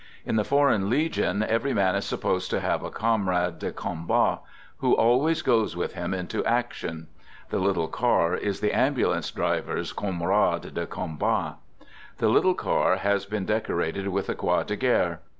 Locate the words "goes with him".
5.43-6.11